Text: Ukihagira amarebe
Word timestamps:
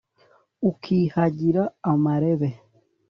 Ukihagira 0.69 1.63
amarebe 1.91 2.49